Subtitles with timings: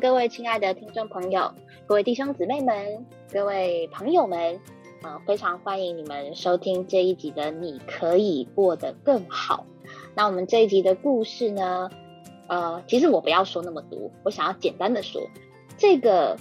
[0.00, 1.52] 各位亲爱的听众朋友，
[1.84, 4.60] 各位弟兄姊妹们，各位朋友们，
[5.02, 9.66] 呃，非常欢迎你们收听这一集的《你可以过得更好》。
[10.14, 11.90] 那我们这一集的故事呢，
[12.46, 15.20] 呃，其实我不要说那么多，我想要简单的说，
[15.76, 16.36] 这个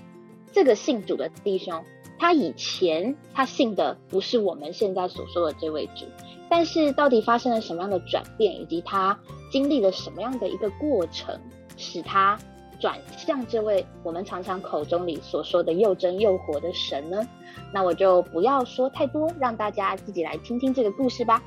[0.52, 1.84] 这个信主的弟兄，
[2.20, 6.06] 他以前他信的不是我们现在所说的这位主，
[6.48, 9.20] 但是到底发生了什么样的转变，以及他
[9.52, 11.40] 经历了什么样的一个过程，
[11.76, 12.38] 使他。
[12.80, 17.28] 转向这位我们常常口中里所说的又真又活的神呢？
[17.74, 21.42] 那我就不要说太多，让大家自己来听听这个故事吧。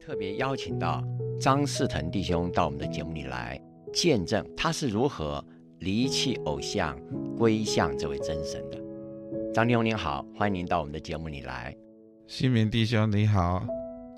[0.00, 1.04] 特别邀请到
[1.38, 3.60] 张世腾弟兄到我们的节目里来
[3.92, 5.44] 见证他是如何
[5.80, 6.98] 离弃偶像
[7.36, 8.78] 归向这位真神的。
[9.52, 11.76] 张弟兄您好，欢迎您到我们的节目里来。
[12.26, 13.66] 新民弟兄你好。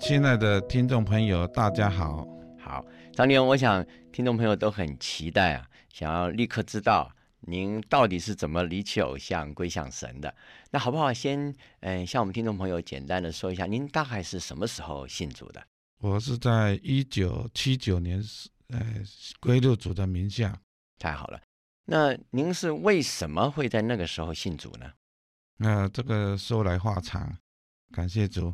[0.01, 2.27] 亲爱的听众朋友，大家好，
[2.59, 7.09] 好，张连，我想听众朋友都很期待啊，想要立刻知道
[7.41, 10.33] 您到底是怎么离弃偶像归向神的。
[10.71, 11.13] 那好不好？
[11.13, 15.63] 先，嗯，向我们听众朋友简单的说一下，您大概是什么时候信主的？
[15.99, 18.19] 我是在一九七九年，
[18.69, 18.83] 呃，
[19.39, 20.59] 归入主的名下。
[20.97, 21.39] 太好了，
[21.85, 24.91] 那您是为什么会在那个时候信主呢？
[25.57, 27.37] 那这个说来话长，
[27.93, 28.51] 感谢主。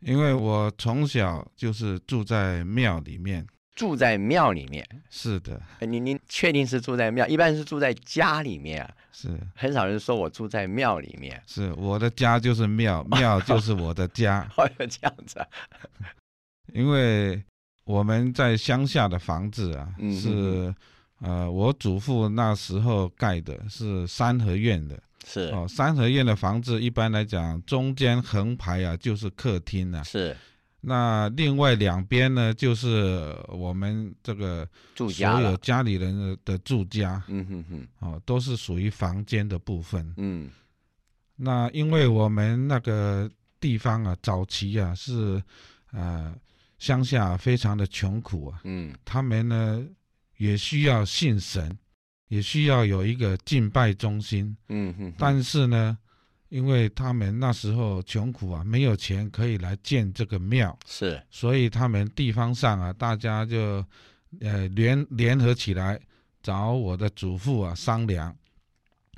[0.00, 5.60] 因为我从小就是住在庙里面，住在庙里面，是的。
[5.80, 7.26] 您您确定是住在庙？
[7.26, 11.40] 一般是住在家里面啊，是很少人说我住在庙里面。
[11.46, 14.46] 是我的家就是庙，庙 就是我的家。
[14.56, 15.46] 哦，这样子啊。
[16.72, 17.42] 因为
[17.84, 20.74] 我们在乡下的房子啊，是
[21.20, 24.98] 呃，我祖父那时候盖的，是三合院的。
[25.26, 30.02] 是哦，三合院的房子一般来讲，中间横排啊就是客厅啊。
[30.02, 30.36] 是，
[30.80, 37.22] 那另外两边呢，就是我们这个住家所有家里人的的住家。
[37.28, 40.12] 嗯哼哼，哦，都是属于房间的部分。
[40.16, 40.50] 嗯，
[41.36, 43.30] 那因为我们那个
[43.60, 45.42] 地方啊，早期啊是
[45.92, 46.34] 呃
[46.78, 48.60] 乡下非常的穷苦啊。
[48.64, 49.86] 嗯，他们呢
[50.38, 51.78] 也需要信神。
[52.30, 55.98] 也需要有一个敬拜中心，嗯哼，但是呢，
[56.48, 63.84] 因为他们那时候穷苦啊，没有钱可以来建这个庙，是，所以他们地方上啊，大家就
[64.40, 65.98] 呃联联合起来
[66.40, 68.32] 找我的祖父啊商量，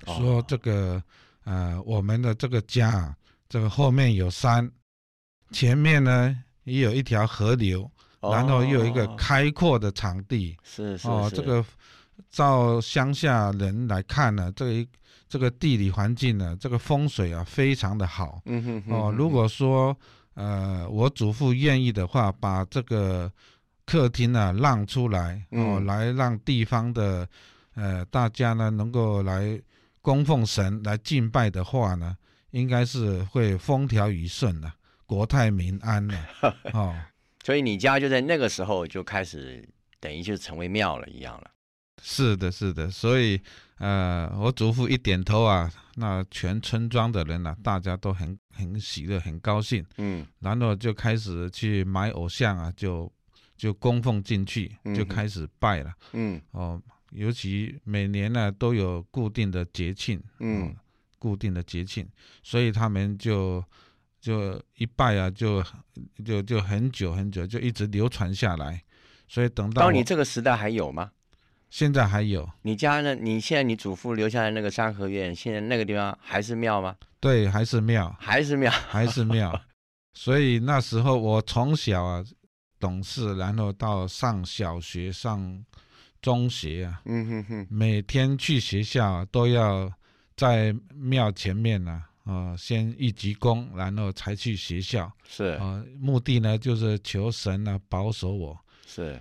[0.07, 1.03] 说这个
[1.45, 4.67] 呃我们的这个家啊，这个后面有山，
[5.51, 6.35] 前面呢
[6.65, 7.91] 也有一条河流，
[8.23, 11.63] 然后又有一个开阔的场地，是是哦这个。
[12.33, 14.89] 照乡下人来看呢，这一
[15.29, 18.41] 这个地理环境呢，这个风水啊，非常的好。
[18.47, 18.95] 嗯哼哼。
[18.95, 19.97] 哦，如果说
[20.35, 23.31] 呃，我祖父愿意的话，把这个
[23.85, 27.29] 客厅呢让出来，哦，来让地方的
[27.75, 29.61] 呃大家呢能够来
[30.01, 32.17] 供奉神、来敬拜的话呢，
[32.53, 34.73] 应该是会风调雨顺的，
[35.05, 36.17] 国泰民安的。
[36.73, 36.97] 哦，
[37.45, 39.69] 所以你家就在那个时候就开始，
[40.01, 41.51] 等于就成为庙了一样了。
[42.05, 43.41] 是的，是的，所以，
[43.79, 53.11] 呃，我祖父一点头啊，那全村庄的人呢，大家都很很喜乐，很高兴，嗯，然后就开始去买偶像啊，就
[53.57, 60.75] 就供奉进去，就开始拜了，嗯，哦，尤其每年呢都有固定的节庆，嗯，
[61.21, 62.05] 固定的节庆，
[62.43, 63.65] 所以他们就
[64.21, 65.63] 就一拜啊，就
[66.25, 68.83] 就就很久很久，就一直流传下来，
[69.29, 71.13] 所以等到你这个时代还有吗？
[71.73, 73.15] 现在还有你家呢？
[73.15, 76.95] 你现在你祖父留下来那个三合院，现在那个地方还是庙吗？
[77.19, 79.59] 对，还是庙，还是庙，还是庙。
[80.13, 82.23] 所以那时候我从小啊
[82.79, 85.65] 懂事，然后到上小学、上
[86.21, 89.91] 中学啊，嗯哼哼，每天去学校都要
[90.37, 95.11] 在庙前面呢，啊，先一鞠躬，然后才去学校。
[95.27, 98.59] 是啊，目的呢就是求神呢保守我。
[98.87, 99.19] 是，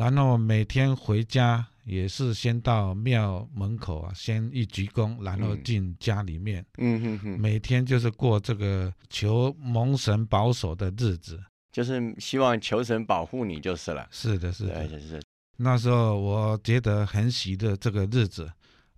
[0.00, 1.66] 然后每天回家。
[1.86, 6.64] 也是先到庙门口啊，先一鞠躬，然后进家里面。
[6.78, 11.42] 嗯哼哼，每天就是过这个求蒙神保守的日子，
[11.72, 14.06] 就是希望求神保护你就是了。
[14.12, 15.20] 是的，是的，是。
[15.56, 18.48] 那时候我觉得很喜的这个日子，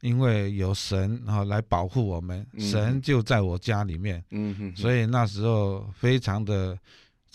[0.03, 4.23] 因为有神啊来保护我们，神就在我家里面。
[4.33, 6.77] 嗯哼，所以那时候非常的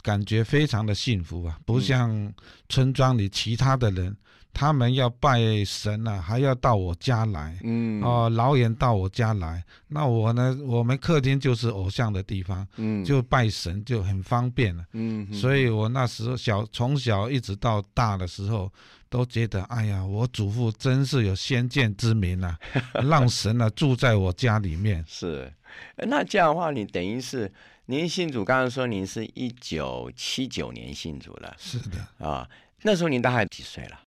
[0.07, 2.33] 感觉非常的幸福啊，不像
[2.69, 4.15] 村庄里其他的人。
[4.53, 7.59] 他们要拜神呢、还要到我家来。
[7.63, 10.57] 嗯哦，老远到我家来，那我呢？
[10.65, 14.83] 我们客厅就是偶像的地方，嗯就拜神就很方便了。
[14.93, 18.71] 嗯所以我那时候小从小一直到大的时候，
[19.09, 22.57] 都觉得，哎呀，我祖父真是有先见之明啊，
[23.07, 25.05] 让神啊住在我家里面。
[25.07, 25.53] 是，
[25.97, 27.51] 呃那这样的话，你等于是
[27.89, 32.45] 您信主，刚刚说您是一九七九年信主了是的，啊，
[32.81, 34.01] 那时候您大概几岁了？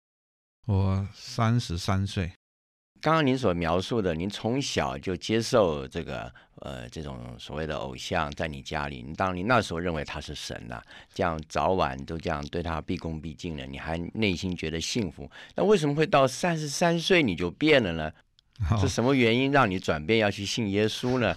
[0.67, 2.29] 我三十三岁，
[2.99, 10.81] 刚刚您所描述的，您从小就接受这个呃这种所谓的偶像在你家里，你当你那时候认为他是神呐、
[11.13, 15.31] 这样早晚都这样对他毕恭毕敬了，你还内心觉得幸福。
[15.55, 18.11] 那为什么会到三十三岁你就变了呢？
[18.69, 21.33] 哦是什么原因让你转变要去信耶稣呢？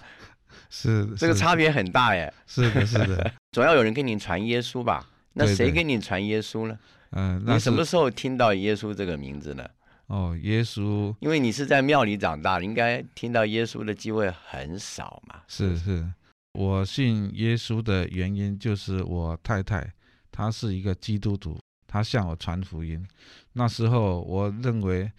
[0.75, 2.33] 是这个差别很大耶。
[2.47, 5.07] 是的，是的， 总要有人给你传耶稣吧？
[5.33, 6.77] 那谁给你传耶稣呢？
[7.11, 9.63] 嗯、那你什么时候听到耶稣这个名字呢？
[10.07, 15.41] 哦，耶稣因为你是在庙里长大的，应该听到耶稣的机会很少嘛。
[15.47, 16.11] 是是，
[16.53, 19.93] 我信耶稣的原因就是我太太
[20.31, 23.05] 她是一个基督徒，她向我传福音。
[23.53, 25.11] 那时候我认为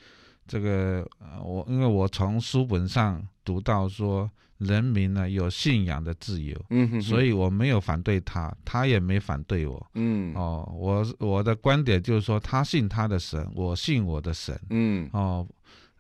[0.47, 4.29] 这个呃我因为我从书本上读到说
[4.59, 9.85] 人民呢有信仰的自由，嗯哼哼所以我没有反对他，他也没反对我。
[9.95, 14.59] 嗯哦，我我的观点就是说，他信他的神，我信我的神。
[14.71, 15.47] 嗯哦，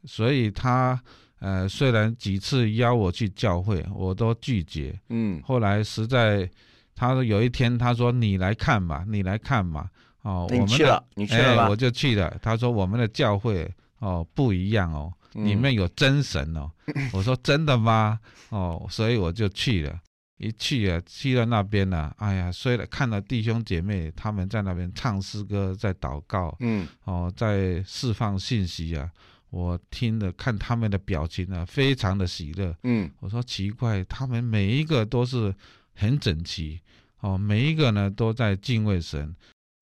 [0.04, 1.00] 所以他
[1.40, 4.98] 呃虽然几次邀我去教会，我都拒绝。
[5.08, 6.48] 嗯后来实在，
[6.94, 9.88] 他有一天他说：“你来看嘛，你来看嘛。”
[10.22, 11.62] 哦，我们去了，你去了？
[11.64, 12.34] 哎我就去了。
[12.40, 16.70] 他说：“我们的教会哦不一样哦，嗯里面有真神哦。
[17.12, 18.18] 我说：“真的吗？”
[18.50, 20.00] 哦，所以我就去了。
[20.38, 29.08] 一去啊，去到那边呢、哎呀，虽然看到弟兄姐妹他们在那边唱诗歌，在祷告，嗯哦，在释放信息啊，
[29.50, 32.76] 我听了看他们的表情啊，非常的喜乐。
[32.82, 35.54] 嗯我说奇怪，他们每一个都是
[35.94, 36.80] 很整齐，
[37.20, 39.34] 哦，每一个呢都在敬畏神。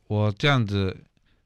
[0.06, 0.94] 我这样子，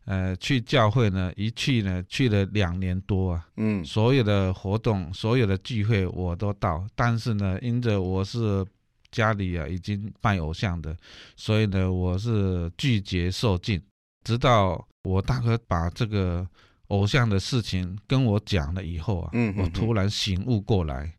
[0.07, 3.85] 呃，去教会呢，一去呢去了两年多啊，嗯。
[3.85, 8.65] 所有的活动、所有的聚会我都到，但是呢，因着我是
[9.11, 10.97] 家里啊已经拜偶像的，
[11.37, 13.83] 所以呢，我是拒绝受尽。
[14.25, 16.47] 直到我大哥把这个
[16.89, 19.65] 偶像的事情跟我讲了以后啊，嗯嗯。
[19.65, 21.13] 我突然醒悟过来，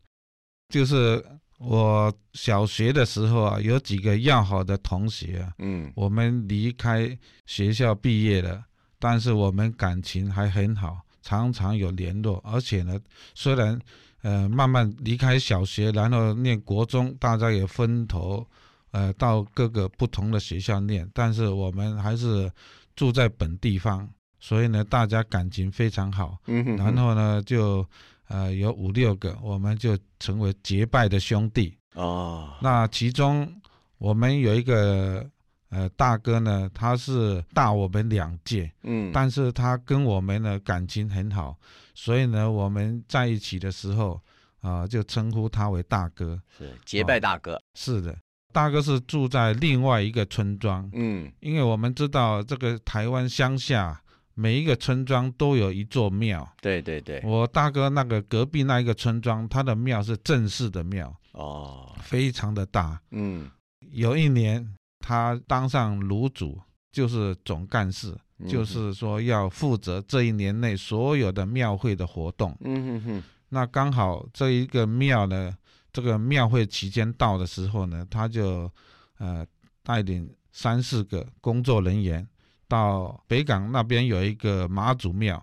[0.70, 1.22] 就是
[1.58, 5.92] 我小学的时候啊，有几个要好的同学啊，嗯。
[5.94, 8.64] 我们离开学校毕业了，
[8.98, 12.42] 但是我们感情还很好，常常有联络。
[12.44, 12.98] 而且呢，
[13.34, 13.78] 虽然
[14.22, 18.46] 呃慢慢离开小学，然后念国中，大家也分头
[18.90, 22.50] 呃到各个不同的学校念，但是我们还是
[22.96, 24.08] 住在本地方，
[24.40, 26.36] 所以呢，大家感情非常好。
[26.46, 27.86] 嗯哼哼，然后呢，就
[28.26, 31.76] 呃有五六个，我们就成为结拜的兄弟。
[31.94, 33.50] 哦，那其中
[33.98, 35.28] 我们有一个
[35.70, 41.56] 呃大哥呢，他是大我们两届，嗯但是他跟我们呢感情很好，
[41.94, 44.20] 所以呢我们在一起的时候
[44.60, 46.40] 啊、就称呼他为大哥。
[46.58, 48.18] 是结拜大哥，是的，
[48.52, 54.02] 大哥是住在另外一个村庄，嗯因为我们知道这个台湾乡下
[54.34, 56.46] 每一个村庄都有一座庙。
[56.60, 63.00] 对对对，我大哥那个隔壁那一个村庄，他的庙是正式的庙，哦，非常的大。
[63.12, 63.48] 嗯，
[63.92, 66.60] 有一年，他当上炉主，
[66.92, 72.56] 就是总干事，嗯就是说要负责这一年内所有的庙会的活动。
[72.60, 75.56] 嗯哼哼，那刚好这一个庙呢，
[75.92, 78.70] 这个庙会期间到的时候呢，他就
[79.18, 79.46] 呃
[79.82, 82.26] 带领三四个工作人员
[82.66, 85.42] 到北港那边有一个妈祖庙，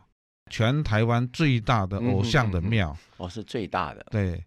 [0.52, 2.96] 全台湾最大的偶像的庙。
[3.18, 4.44] 哦，是最大的，对，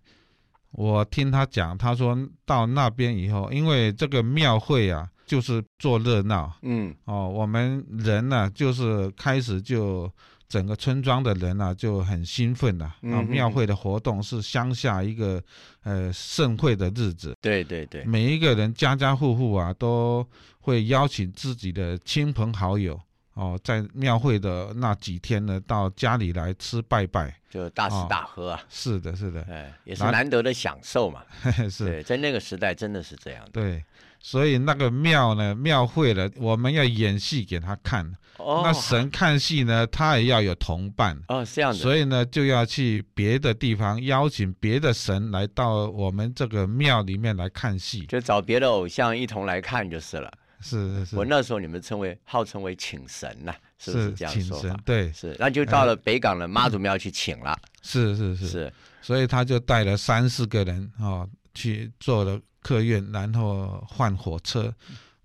[0.72, 6.52] 我听他讲，他说到那边以后，因为这个庙会啊，就是做热闹。
[6.62, 6.94] 嗯。
[7.04, 10.10] 哦，我们人呢、就是开始就
[10.48, 13.22] 整个村庄的人啊就很兴奋了、嗯啊。
[13.22, 13.52] 庙嗯。
[13.52, 15.42] 会的活动是乡下一个
[15.82, 20.24] 呃盛会的日子，对对对，每一个人家家户户啊都
[20.60, 23.00] 会邀请自己的亲朋好友
[23.38, 27.32] 哦，在庙会的那几天呢，到家里来吃拜拜。
[27.48, 31.22] 就大吃哦大喝啊，是的，是的，哎，也是难得的享受嘛，
[31.70, 31.86] 是。
[31.86, 33.82] 对，在那个时代真的是这样的，对，
[34.18, 38.04] 所以那个庙呢，庙会了，我们要演戏给他看。
[38.36, 48.04] 哦，那神看戏呢，他也要有同伴，哦是这样的，所以呢，就要去别的地方邀请别的神来到我们这个庙里面来看戏。
[48.06, 50.30] 就找别的偶像一同来看就是了。
[50.60, 64.74] 是是是，我那时候你们称为号称为请神呐、是不是这样说法？，对，是，那就到了北港的妈祖庙去请了，是是是，是，所以他就带了三四个人哦，去坐了客运，然后换火车，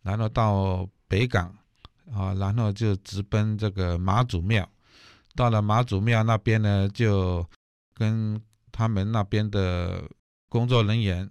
[0.04, 1.54] 然后到北港
[2.14, 4.70] 啊、然后就直奔这个妈祖庙。
[5.36, 7.44] 到了妈祖庙那边呢，就
[7.96, 8.40] 跟
[8.72, 10.04] 他们那边的
[10.48, 11.28] 工作人员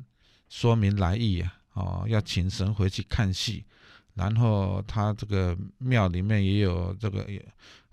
[0.48, 3.64] 说明来意啊，哦，要请神回去看戏。
[4.14, 7.26] 然后他这个庙里面也有这个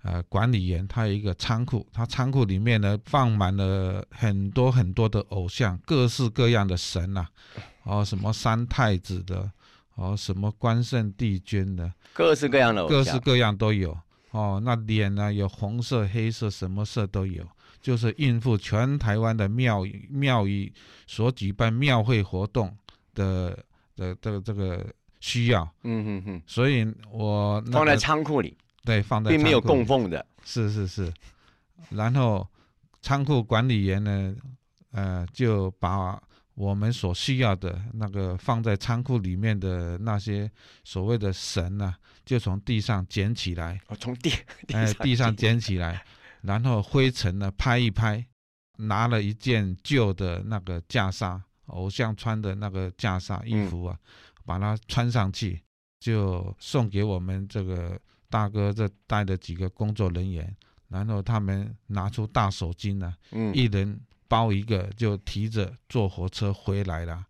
[0.02, 7.26] 呃管理员，他有一个仓库，他仓库里面呢放满了很多很多的偶像，各式各样的神呐、
[7.84, 9.50] 哦，什么三太子的，
[9.94, 13.96] 哦，什么关圣帝君的，各式各样的偶像，各式各样都有。
[14.32, 17.44] 哦，那脸呢有红色、黑色，什么色都有，
[17.82, 20.72] 就是应付全台湾的庙宇庙宇
[21.08, 22.72] 所举办庙会活动
[23.12, 23.58] 的
[23.96, 24.86] 的这个这个
[25.20, 25.62] 需要。
[25.84, 31.12] 嗯哼哼，所以我、那放在仓库里，对放在并没有供奉的，是是是，
[31.90, 32.46] 然后
[33.02, 34.34] 仓库管理员呢，
[34.92, 36.20] 呃，就把
[36.54, 40.50] 我们所需要的那个放在仓库里面的那些
[40.84, 44.32] 所谓的神呢、就从地上捡起来，哦，从地
[44.74, 46.04] 哎，地上捡，捡起来，
[46.42, 48.26] 然后灰尘呢拍一拍，
[48.76, 53.98] 拿了一件旧的那个袈裟，偶像穿的那个袈裟衣服啊，
[54.50, 55.62] 把它穿上去，
[56.00, 57.96] 就送给我们这个
[58.28, 60.56] 大哥这带的几个工作人员，
[60.88, 67.24] 然后他们拿出大手巾呢、嗯，一人包一个，就提着坐火车回来了。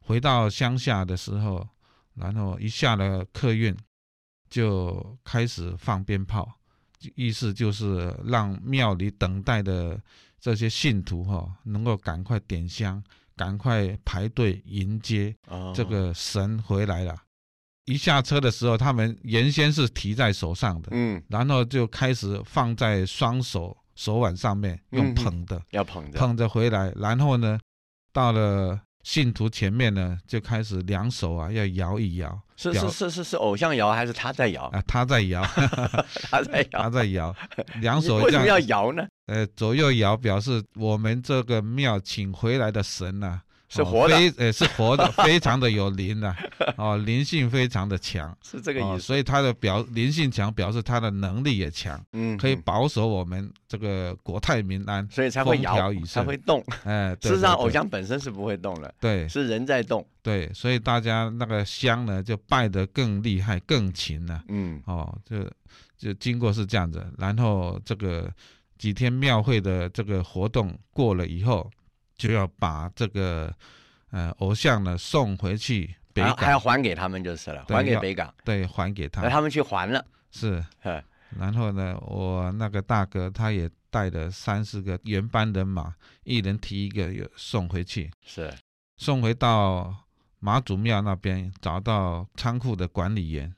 [0.00, 1.68] 回到乡下的时候，
[2.14, 3.76] 然后一下了客运，
[4.48, 6.50] 就开始放鞭炮，
[7.14, 10.00] 意思就是让庙里等待的
[10.40, 13.04] 这些信徒哈、能够赶快点香，
[13.36, 17.16] 赶快排队迎接哦这，个神回来了。
[17.86, 25.60] 一下车的时候，他们原先是提在手上的，嗯，然后就开始放在双手手腕上面，用捧的。
[25.70, 27.58] 要捧着，捧着回来，然后呢，
[28.12, 34.64] 到了信徒前面呢，就开始两手啊要摇一摇是是是是是偶像摇还是他在摇？
[34.66, 35.42] 啊，他在摇，
[36.30, 36.82] 他在摇。
[36.82, 37.36] 他，在摇，
[37.80, 39.04] 两手为什么要摇呢？
[39.26, 43.40] 呃左右摇，表示我们这个庙请回来的神呐、哦
[43.74, 46.34] 是活的非呃是活的，非常的有灵的、
[46.76, 49.06] 哦，灵性非常的强， 是这个哦，意思。
[49.06, 56.62] 所以他的表灵性强，表示他的能力也强，嗯，可以嗯保守我们这个国泰民安，所以才会摇，才会动。
[56.84, 60.06] 哎， 对事实上，偶像本身是不会动的，对是人在动。
[60.22, 64.44] 对，所以大家那个香呢，就拜得更厉害、更勤了。
[64.48, 65.50] 嗯，哦，就
[65.96, 68.30] 就经过是这样子，然后这个
[68.76, 71.68] 几天庙会的这个活动过了以后，
[72.22, 73.52] 就要把这个
[74.10, 76.36] 呃偶像呢送回去北港。
[76.36, 79.22] 还要，还给他们就是了，还给北港，对，还给他。
[79.22, 80.04] 那他们去还了。
[80.30, 80.64] 是。
[80.82, 81.02] 哎
[81.38, 88.10] 然后呢，我那个大哥他也带了三四个原班人马，一人提一个，又送回去。
[88.20, 88.54] 是，
[88.98, 89.96] 送回到
[90.40, 93.50] 马祖庙那边，找到仓库的管理员，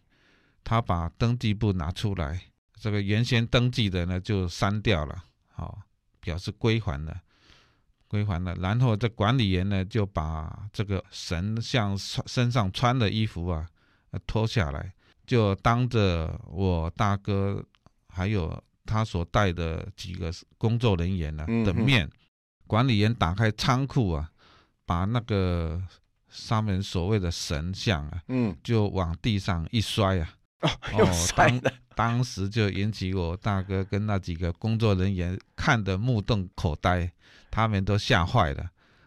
[0.63, 2.41] 他把登记簿拿出来，
[2.81, 5.81] 这个原先登记的呢就删掉了，好、
[6.21, 7.21] 表示归还了，
[8.15, 8.55] 归还了。
[8.61, 13.67] 然后这管理员呢就把这个神像穿身上穿的衣服啊，
[14.13, 14.93] 呃脱下来，
[15.27, 17.61] 就当着我大哥
[18.09, 22.09] 还有他所带的几个工作人员呢、的面，
[22.69, 24.31] 管理员打开仓库啊，
[24.87, 25.83] 把那个
[26.29, 30.29] 上面所谓的神像啊，嗯，就往地上一摔啊，
[30.97, 31.73] 又摔当了。
[31.97, 37.11] 当时就引起我大哥跟那几个工作人员看得目瞪口呆，
[37.55, 38.67] 他们都吓坏了。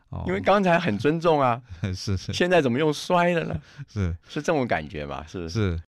[0.10, 1.62] 哦，因为刚才很尊重啊，
[1.94, 3.62] 是是现在怎么又摔了呢？
[3.92, 5.26] 是是这种感觉吧？
[5.28, 5.50] 是不是？
[5.50, 5.82] 是，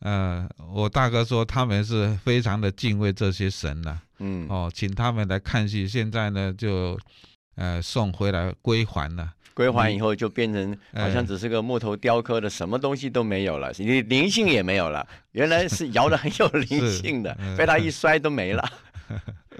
[0.00, 6.98] 呃，我大哥说他们是非常的敬畏这些神呐、嗯，哦，请他们来看戏，现在呢就
[7.56, 9.34] 呃送回来归还了。
[9.52, 15.06] 归还以后就变成哎好像只是个木头雕刻的，什么东西都没有了，灵灵性也没有了。
[15.32, 18.66] 原来是摇的很有灵性的， 嗯被他一摔都没了。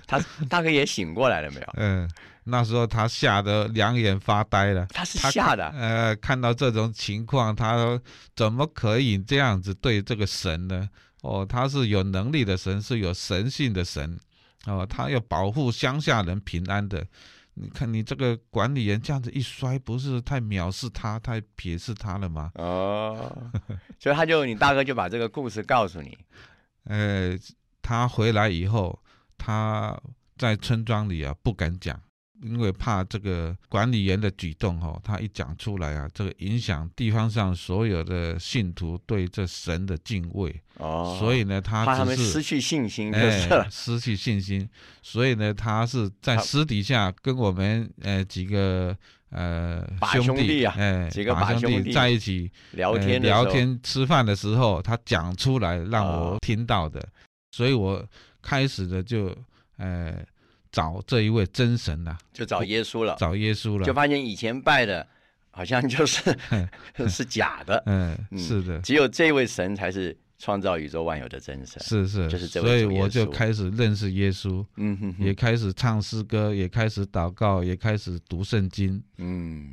[0.06, 0.18] 他
[0.48, 1.66] 大哥也醒过来了没有？
[1.76, 2.08] 嗯、
[2.50, 4.84] 那时候他吓得两眼发呆了。
[4.86, 8.00] 他是他吓的，呃，看到这种情况，他说
[8.34, 10.88] 怎么可以这样子对这个神呢？
[11.22, 14.18] 哦，他是有能力的神，是有神性的神，
[14.66, 17.06] 哦，他要保护乡下人平安的。
[17.54, 22.50] 你看你这个管理员这样子一摔，不是太藐视他，太鄙视他了吗？
[22.54, 23.36] 哦，
[24.00, 26.16] 所以他就你大哥就把这个故事告诉你，
[26.84, 27.36] 呃，
[27.82, 28.98] 他回来以后，
[29.36, 30.00] 他
[30.38, 32.00] 在村庄里啊不敢讲，
[32.42, 43.48] 因为怕这个管理员的举动哈，他一讲出来啊，这个影响地方上所有的信徒对这神的敬畏哦，所以呢，他怕他们失去信心就是。
[43.48, 44.68] 哎，失去信心，
[45.02, 48.96] 所以呢，他是在私底下跟我们呃几个
[49.30, 49.86] 呃
[50.22, 56.30] 兄弟弟啊哎，几个兄弟在一起聊呃聊天吃饭的时候，他讲出来让哦。
[56.32, 57.06] 我听到的，
[57.50, 58.02] 所以我
[58.40, 59.36] 开始的就
[59.76, 60.24] 呃
[60.72, 65.06] 找这一位真神呐、就找耶稣了，找耶稣了，就发现以前拜的
[65.50, 66.36] 好像就是
[67.08, 71.82] 是假的，嗯，嗯是的，只有这位神才是创造宇宙万有的真神。
[71.82, 75.24] 是是，就是这位所以我就开始认识耶稣，嗯哼哼。
[75.24, 79.02] 也开始唱诗歌，也开始祷告，也开始读圣经。
[79.18, 79.70] 嗯，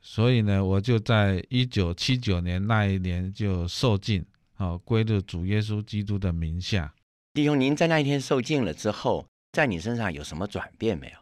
[0.00, 4.24] 所以呢，我就在一九七九年那一年就受尽，
[4.58, 6.92] 哦，归入主耶稣基督的名下。
[7.34, 11.14] 弟兄，您在那一天受尽了之后，在你身上有什么转变没有？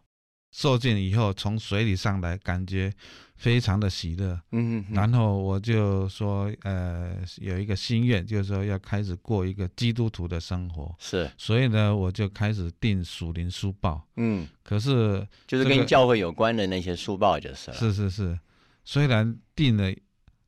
[0.53, 2.93] 受尽以后，从水里上来，感觉
[3.37, 4.41] 非常的喜乐。
[4.51, 10.93] 嗯哼哼，然后我就说，呃，有一个心愿，就是说要开始过一个基督徒的生活。
[10.99, 14.05] 是，所以呢，我就开始订属灵书报。
[14.17, 17.77] 嗯，可是就是跟教会有关的那些书报就是了。
[17.77, 18.37] 是是是，
[18.85, 19.93] 虽然订了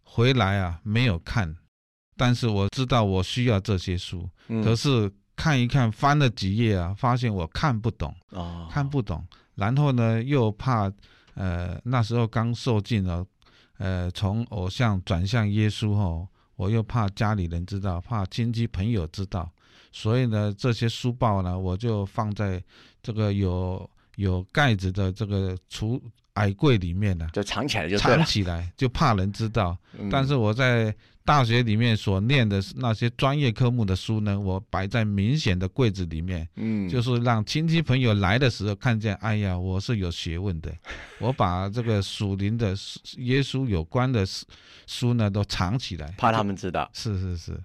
[0.02, 1.56] 回来啊没有看，
[2.16, 4.28] 但是我知道我需要这些书。
[4.48, 5.08] 嗯可是
[5.42, 9.26] 看一看，翻了几页啊，发现我看不懂，哦，看不懂。
[9.56, 10.88] 然后呢，又怕，
[11.34, 13.26] 呃，那时候刚受尽了，
[13.78, 19.50] 呃，从偶像转向耶稣后，我又怕家里人知道，怕亲戚朋友知道，
[19.90, 22.62] 所以呢，这些书报呢，我就放在
[23.02, 26.00] 这个有有盖子的这个橱
[26.34, 28.24] 矮柜里面呢、就藏起来就藏。
[28.24, 29.76] 起来，就怕人知道。
[29.98, 40.72] 嗯但是我在大学里面所念的那些专业科目的书呢，我摆在明显的柜子里面，嗯，就是让亲戚朋友来的时候看见，哎呀，我是有学问的。
[41.20, 42.70] 我把这个属灵的
[43.18, 44.46] 耶稣有关的书
[44.86, 47.60] 书呢都藏起来，怕他们知道，是是是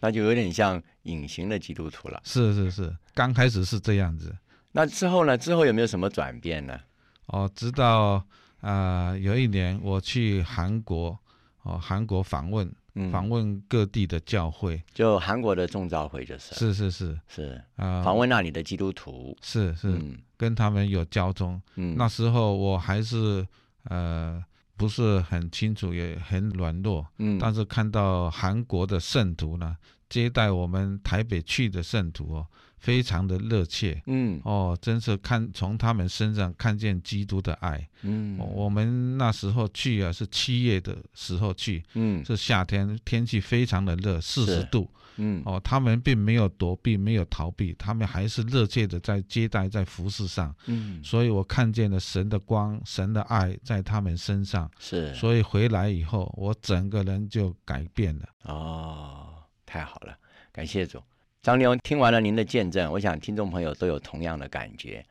[0.00, 2.20] 那就有点像隐形的基督徒了。
[2.24, 4.34] 是是是，刚开始是这样子
[4.72, 5.36] 那之后呢？
[5.36, 6.80] 之后有没有什么转变呢？
[7.26, 8.14] 哦，直到
[8.60, 11.18] 啊、呃有一年我去韩国
[11.62, 12.74] 哦，韩国访问嗯，
[13.10, 17.18] 访问各地的教会，就韩国的众召会就是是是是。
[17.26, 17.64] 是。
[17.76, 19.36] 啊，访问那里的基督徒。
[19.40, 19.88] 是是。
[19.88, 20.18] 嗯。
[20.36, 21.60] 跟他们有交通。
[21.76, 23.46] 嗯，那时候我还是
[23.84, 24.42] 呃
[24.76, 29.76] 不是很清楚，也很软弱，嗯，但是看到韩国的圣徒呢，
[30.08, 32.46] 接待我们台北去的圣徒哦，
[32.82, 37.88] 非常的热切嗯哦，真是看从他们身上看见基督的爱。
[38.02, 44.90] 嗯哦我们那时候去啊，是七月的时候去，嗯是夏天，天气非常的热，四十度。
[45.16, 50.52] 嗯哦，他们并没有躲避，没有逃避，他们还是热切的在接待，在服侍上。
[50.66, 54.68] 嗯，所以我看见了神的光，神的爱在他们身上。
[54.80, 58.26] 是所以回来以后，我整个人就改变了。
[58.44, 59.34] 哦，
[59.66, 60.16] 太好了，
[60.50, 60.98] 感谢主。
[61.42, 65.04] 张立荣听完了您的见证，我想听众朋友都有同样的感觉，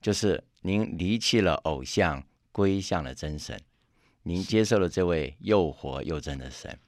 [0.00, 3.58] 就是您离弃了偶像，归向了真神，
[4.22, 6.78] 您接受了这位又活又真的神。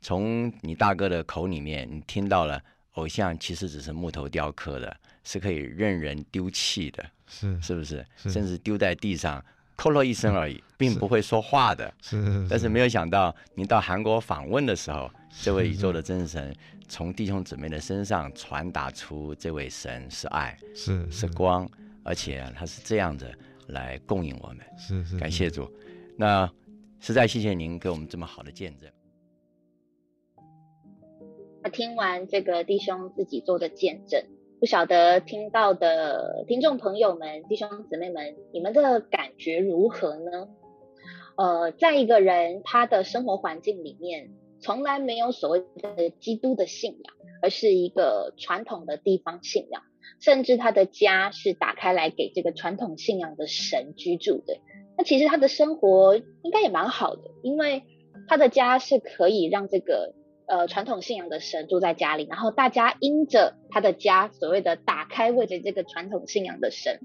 [0.00, 2.60] 从你大哥的口里面，你听到了
[2.94, 8.04] 偶像其实只是木头雕刻的，是可以任人丢弃的，是是不是？
[8.16, 9.44] 是甚至丢在地上，
[9.76, 11.94] 扣了一声而已， 并不会说话的。
[12.02, 15.08] 是，但是没有想到，您到韩国访问的时候，
[15.42, 16.52] 这位宇宙的真神
[16.88, 21.68] 从弟兄姊妹的身上传达出这位神是爱，是是光，
[22.04, 23.32] 而且他是这样的
[23.68, 24.58] 来供应我们。
[24.76, 25.70] 是是，感谢主，
[26.16, 26.50] 那
[27.00, 28.90] 实在谢谢您给我们这么好的见证。
[31.72, 34.24] 听完这个弟兄自己做的见证，
[34.60, 40.48] 不晓得听到的听众朋友们、弟兄姊妹们，你们的感觉如何呢？
[41.36, 49.82] 呃，在一个人他的生活环境里面，从来没有所谓的基督的信仰，而是一个传统的地方信仰，
[50.20, 54.58] 甚至他的家是打开来给这个传统信仰的神居住的。
[54.98, 57.82] 那其实他的生活应该也蛮好的，因为
[58.28, 60.14] 他的家是可以让这个
[60.46, 67.00] 呃传统信仰的神住在家里，然后大家因着他的家所谓的打开为着这个传统信仰的神，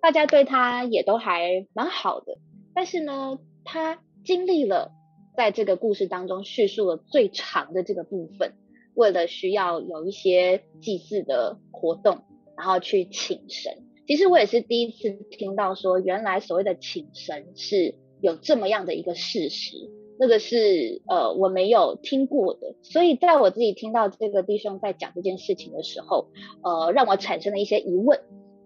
[0.00, 2.38] 大家对他也都还蛮好的。
[2.74, 4.92] 但是呢，他经历了
[5.36, 8.54] 在这个故事当中叙述了最长的这个部分，
[8.94, 12.22] 为了需要有一些祭祀的活动，
[12.56, 13.72] 然后去请神。
[14.06, 19.76] 其实我也是第一次听到说，原来所谓的请神是有这么样的一个事实。
[20.18, 26.28] 那个是呃我没有听过的，所以在我自己听到这个弟兄在讲这件事情的时候，
[26.62, 28.20] 呃，让我产生了一些疑问。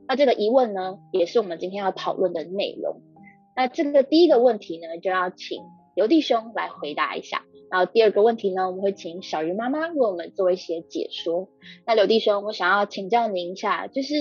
[0.07, 3.01] 那这个疑问呢，也是我们今天要讨论的内容。
[3.57, 5.61] 那这个第一个问题呢，就要请
[6.01, 7.45] 刘弟兄来回答一下。
[7.71, 11.51] 然后第二个问题呢，我们会请小鱼妈妈为我们做一些解说。
[11.87, 14.15] 那刘弟兄，我想要请教您一下，就是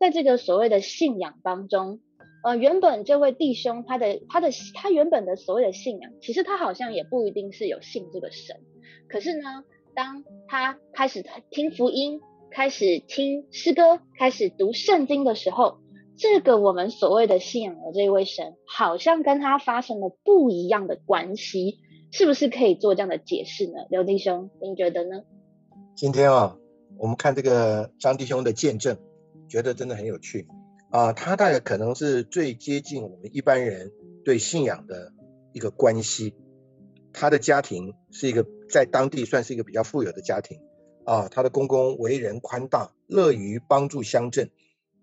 [0.00, 2.00] 在这个所谓的信仰当中，
[2.42, 8.56] 呃，原本这位弟兄他的他的他原本的所谓的信仰，其实他好像也不一定是有信这个神。
[9.06, 9.64] 可是呢，
[9.94, 15.76] 当他开始听福音，开始听诗歌，开始读圣经的时候，
[16.18, 21.78] 这个我们所谓的信仰的这位神，好像跟他发生了不一样的关系。
[22.10, 24.48] 是不是可以做这样的解释呢，刘弟兄？
[24.62, 25.24] 您觉得呢？
[25.94, 26.56] 今天啊，
[26.96, 28.96] 我们看这个张弟兄的见证，
[29.46, 30.48] 觉得真的很有趣
[30.90, 31.12] 啊。
[31.12, 33.92] 他大概可能是最接近我们一般人
[34.24, 35.12] 对信仰的
[35.52, 36.34] 一个关系。
[37.12, 40.58] 他的家庭是一个在当地算是一个比较富有的家庭
[41.04, 41.28] 啊。
[41.28, 44.50] 他的公公为人宽大，乐于帮助乡镇，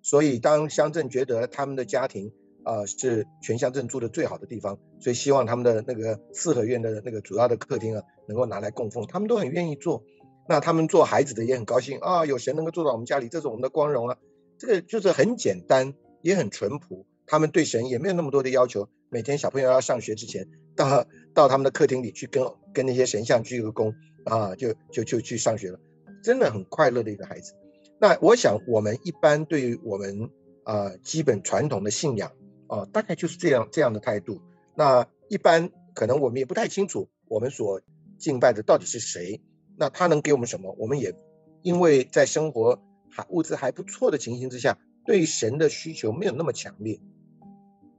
[0.05, 2.31] 所以当乡镇觉得他们的家庭。
[2.65, 10.03] 啊，是全乡镇住的最好的地方，所以希望他们的那个四合院的那个主要的客厅啊，能够拿来供奉，他们都很愿意做。
[10.49, 14.17] 那他们做孩子的也很高兴啊，有神能够做到我们家里，这是我们的光荣啊。
[14.57, 17.05] 这个就是很简单，也很淳朴。
[17.27, 23.93] 他们对神也没有那么多的要求，每天小朋友要上学之前，到到他们的客厅里去跟跟那些神像鞠个躬
[24.25, 25.79] 啊，就就就去上学了，
[26.23, 27.53] 真的很快乐的一个孩子。
[27.99, 30.29] 那我想，我们一般对于我们
[30.63, 32.31] 啊基本传统的信仰。
[32.67, 34.41] 啊，大概就是这样这样的态度。
[34.73, 37.79] 那一般可能我们也不太清楚，我们所
[38.17, 39.39] 敬拜的到底是谁。
[39.77, 40.75] 那他能给我们什么？
[40.79, 41.13] 我们也
[41.61, 42.81] 因为在生活
[43.11, 46.99] 还物质还不错的情形之下，对神的需求没有那么强烈。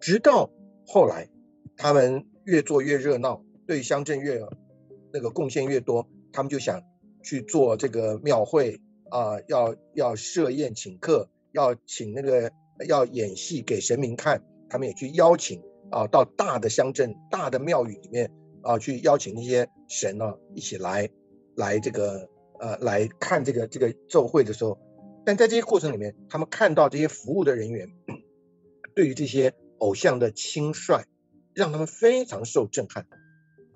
[0.01, 0.51] 直到
[0.85, 1.29] 后来，
[1.77, 4.43] 他们越做越热闹，对乡镇越
[5.13, 6.83] 那个贡献越多，他们就想
[7.23, 12.51] 去做这个庙会啊，要要设宴请客，要请那个
[12.89, 14.43] 要演戏给神明看。
[14.69, 21.09] 他们也去邀请啊，到大的乡镇、大的庙宇里面啊，去邀请那些神呢，一起来，
[21.55, 24.77] 来这个呃，来看这个这个奏会的时候，
[25.25, 27.89] 但在这些过程里面，他们看到这些服务的人员
[28.95, 31.05] 对于这些偶像的轻率，
[31.55, 33.07] 让他们非常受震撼，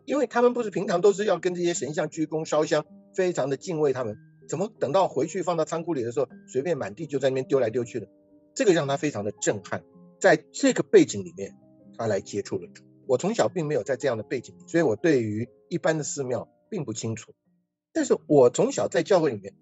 [0.06, 4.16] 因为他们不是平常都是要跟这些神像鞠躬烧香，非常的敬畏他们，
[4.50, 8.08] 怎么等到回去放到仓库里的时候，随便满地就在那边丢来丢去的，
[8.52, 9.84] 这个让他非常的震撼。
[10.18, 11.56] 在这个背景里面，
[11.96, 12.82] 他来接触了主。
[13.06, 17.32] 我从小并没有在这样的背景，所以我对于一般的寺庙并不清楚。
[17.92, 19.54] 但是我从小在教会里面，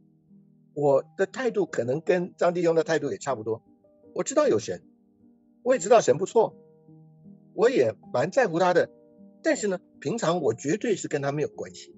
[0.72, 3.62] 我的态度可能跟张弟兄的态度也差不多。
[4.14, 4.82] 我知道有神，
[5.62, 6.56] 我也知道神不错，
[7.52, 8.90] 我也蛮在乎他的。
[9.42, 11.94] 但是呢，平常我绝对是跟他没有关系。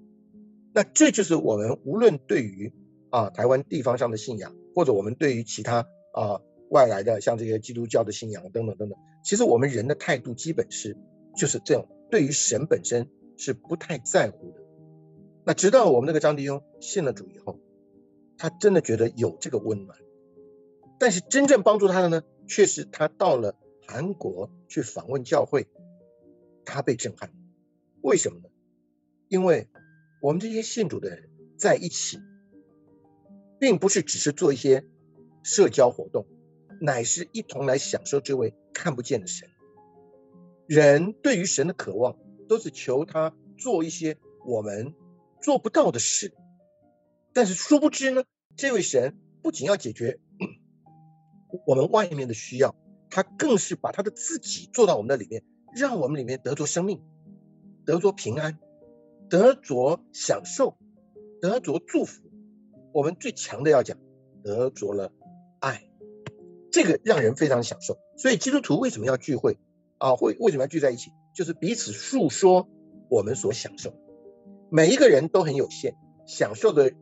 [0.73, 2.73] 那这就是我们无论对于
[3.11, 6.41] 啊台湾地方上的信仰，或者我们对于其他啊。
[6.71, 10.95] 外来的像这些基督教的信仰等等等等，其实我们人的态度基本是
[11.35, 14.61] 就是这样，对于神本身是不太在乎的。
[15.43, 17.59] 那直到我们那个张弟兄信了主以后，
[18.37, 19.97] 他真的觉得有这个温暖。
[20.97, 23.53] 但是真正帮助他的呢，却是他到了
[23.85, 25.67] 韩国去访问教会，
[26.63, 27.33] 他被震撼。
[27.99, 28.45] 为什么呢？
[29.27, 29.67] 因为
[30.21, 32.17] 我们这些信主的人在一起，
[33.61, 34.83] 并不是只是做一些
[35.43, 36.25] 社交活动。
[36.81, 39.47] 乃是一同来享受这位看不见的神。
[40.67, 42.17] 人对于神的渴望，
[42.49, 44.95] 都是求他做一些我们
[45.43, 46.33] 做不到的事。
[47.33, 48.23] 但是殊不知呢，
[48.55, 50.19] 这位神不仅要解决
[51.67, 52.75] 我们外面的需要，
[53.11, 55.43] 他更是把他的自己做到我们的里面，
[55.75, 56.99] 让我们里面得着生命，
[57.85, 58.57] 得着平安，
[59.29, 60.79] 得着享受，
[61.39, 62.23] 得着祝福。
[62.93, 63.97] 我们最强的要讲，
[64.43, 65.11] 得着了
[65.59, 65.87] 爱。
[66.71, 69.57] 这个让人非常享受，所以基督徒为什么要聚会
[69.97, 70.15] 啊？
[70.15, 71.11] 会为什么要聚在一起？
[71.35, 72.69] 就是彼此诉说
[73.09, 73.93] 我们所享受。
[74.69, 76.93] 每一个人都很有限，享受的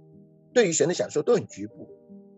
[0.54, 1.88] 对于神的享受都很局部。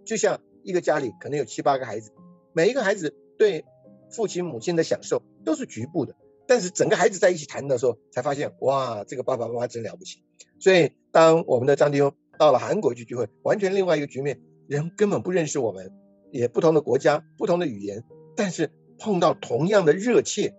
[0.06, 2.12] 就像一个家里可能有七八个孩子，
[2.54, 3.64] 每一个孩子对
[4.10, 6.16] 父亲母亲的享受都是局部的。
[6.48, 10.22] 但是整个孩子在一起谈的时候，才发现哇，这个爸爸妈妈真了不起。
[10.60, 15.92] 所以当我们的张弟兄到了韩国去聚会，完全另外一个局面，人根本不认识我们。
[16.34, 18.06] 也不同的国家，不同的语言，
[18.38, 20.56] 但是碰到同样的热切，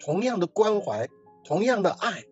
[0.00, 1.08] 同样的关怀，
[1.44, 2.24] 同样的爱，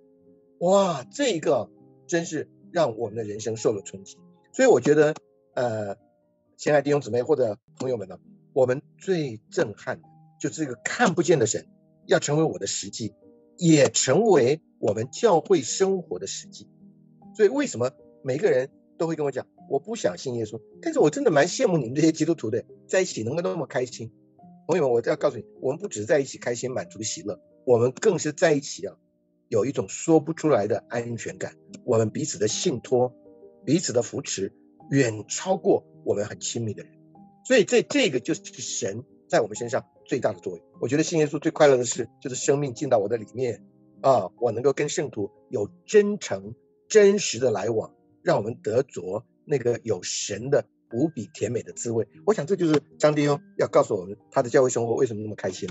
[0.58, 1.70] 哇，这个
[2.08, 4.18] 真是让我们的人生受了冲击。
[4.52, 5.14] 所以我觉得，
[5.54, 5.96] 呃，
[6.56, 8.18] 亲爱弟兄姊妹或者朋友们呢，
[8.52, 10.08] 我们最震撼的
[10.40, 11.68] 就是这个看不见的神
[12.06, 13.14] 要成为我的实际，
[13.56, 16.66] 也成为我们教会生活的实际。
[17.36, 17.92] 所以为什么
[18.24, 18.68] 每个人
[19.00, 24.12] 都会跟我讲，我不想信耶稣，但是我真的蛮羡慕你们这些基督徒的，在一起能够那么开心。
[24.66, 28.94] 朋友们，我要告诉你，我们不只是在一起开心、满足、喜乐，我们更是在一起啊，
[29.48, 31.56] 有一种说不出来的安全感。
[31.82, 33.10] 我们彼此的信托、
[33.64, 34.52] 彼此的扶持，
[34.90, 36.92] 远超过我们很亲密的人。
[37.46, 40.62] 所以这这个就是神在我们身上最大的作为。
[40.78, 43.64] 我觉得信耶稣最快乐的事，就是生命进到我的里面
[44.02, 46.54] 啊，我能够跟圣徒有真诚、
[46.86, 49.24] 真实的来往，让我们得着。
[49.46, 55.68] 那个有神的无比甜美的滋味，我想这就是张弟兄要告诉我们他的教会生活为什么那么开心。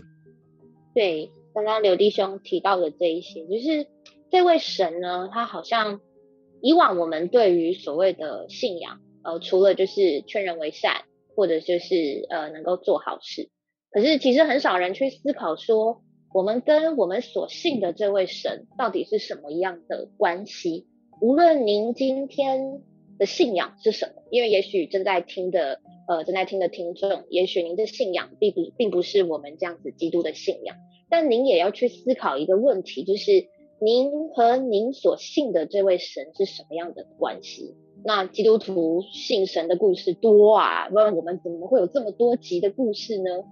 [0.93, 3.87] 对，刚刚刘弟兄提到的这一些，就是
[4.29, 6.01] 这位神呢，他好像
[6.61, 11.03] 以往我们对于所谓的信仰，呃，除了就是劝人为善，
[11.35, 13.49] 或者就是呃能够做好事，
[13.91, 16.01] 可是其实很少人去思考说，
[16.33, 20.87] 我们跟我们所信的这位神到底是什么样的关系。
[21.21, 22.81] 无论您今天。
[23.19, 24.21] 的信仰是什么？
[24.29, 30.77] 因为也许正在听的，呃，正在听的听众，也许您的信仰并不并不是我们这样子基督的信仰，
[31.09, 33.49] 但您也要去思考一个问题，就是
[33.81, 37.75] 您和您所信的这位神是什么样的关系？
[38.05, 43.43] 那基督徒信神的故事多啊，不然我们怎么会有这么多集的故事呢？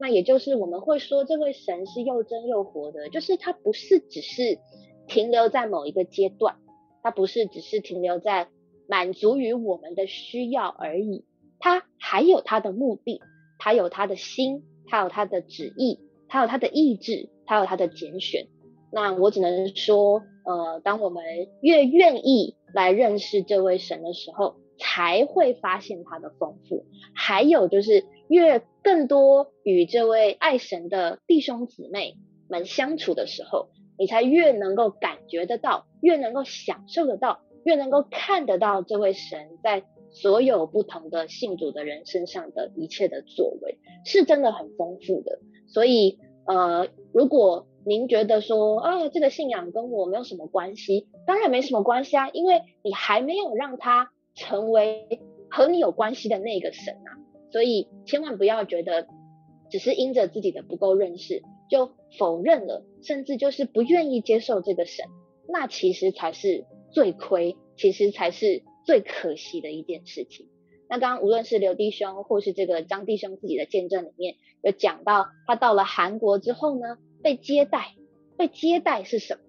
[0.00, 4.58] 那也就是我们会说，这位神是又真又活的，就是他不是只是
[5.06, 6.56] 停留在某一个阶段，
[7.02, 8.48] 他不是只是停留在。
[8.88, 11.24] 满足于我们的需要而已，
[11.60, 13.22] 他还有他的目的，
[13.58, 18.48] 他有他的心，他有他的旨意，他有他的意志，他有他的拣选。
[18.92, 21.24] 那我只能说，呃，当我们
[21.62, 26.84] 越愿意来认识这位神的时候，才会发现他的丰富。
[27.14, 32.16] 还有就是，越更多与这位爱神的弟兄姊妹
[32.48, 37.40] 们相处的时候，你才越能够感觉得到，越能够享受得到。
[37.64, 45.38] 越能够看得到这位神在所有不同的信主的人身上的一切的作为，是真的很丰富的。
[45.68, 57.14] 所以，呃，如果您觉得说，啊，这个信仰跟我没有什么关系，当然没什么关系啊，因为你还没有让他成为和你有关系的那个神啊。
[57.52, 59.06] 所以，千万不要觉得
[59.70, 65.06] 只是因着自己的不够认识就否认了，甚至就是不愿意接受这个神，
[65.48, 66.64] 那其实才是。
[66.94, 70.50] 最亏，其实才是最可惜的一件事情。
[70.90, 77.94] 那刚刚无论是刘弟兄或是这个张弟兄自己的见证里面，有讲到他到了韩国之后呢，被接待，
[78.36, 79.40] 被接待是什么？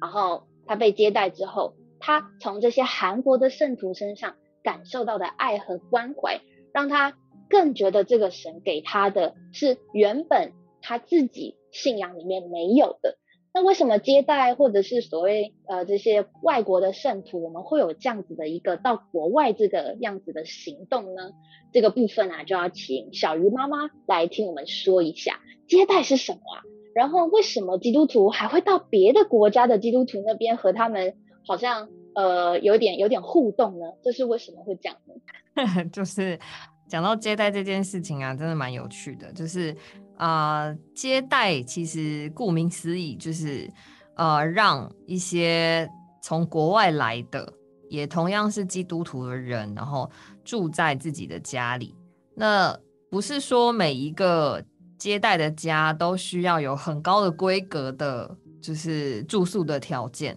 [0.00, 6.40] 然后他被接待之后，他从这些韩国的圣徒身上感受到的爱和关怀，
[6.72, 7.14] 让他
[7.50, 13.18] 更觉得这个神给他的是原本他自己信仰里面没有的。
[13.56, 21.30] 那为什么接待或者是所谓呃这些外国的圣徒，我们会有这样子的一个到国外这个样子的行动呢？
[21.72, 26.60] 这个部分啊，就要请小鱼妈妈来听我们说一下接待是什么啊？
[26.94, 31.16] 然后为什么基督徒还会到别的国家的基督徒那边和他们
[31.46, 33.86] 好像呃有点有点互动呢？
[34.02, 35.84] 这是为什么会这样呢？
[35.90, 36.38] 就是
[36.86, 39.74] 讲到接待这件事情啊，真的蛮有趣的，就是。
[40.16, 43.70] 啊，接待其实顾名思义就是，
[44.16, 45.88] 呃，让一些
[46.22, 47.52] 从国外来的，
[47.88, 50.10] 也同样是基督徒的人，然后
[50.44, 51.94] 住在自己的家里。
[52.34, 52.74] 那
[53.10, 54.62] 不是说每一个
[54.98, 60.36] 接待的家都需要有很高的规格的，就是住宿的条件，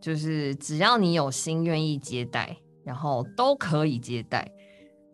[0.00, 4.46] 就是只要你有心愿意接待，然后都可以接待。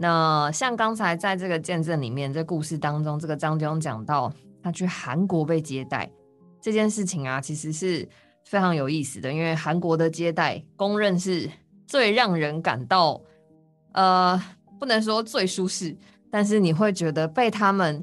[0.03, 4.33] 那像刚才在这个见证里面，这故事当中，这个张兄讲到
[4.63, 6.11] 他去韩国被接待
[6.59, 8.09] 这件事情啊，其实是
[8.47, 11.51] 非常有意思的，因为韩国的接待公认是
[11.87, 13.21] 最让人感到，
[13.93, 14.43] 呃，
[14.79, 15.95] 不能说最舒适，
[16.31, 18.03] 但是你会觉得被他们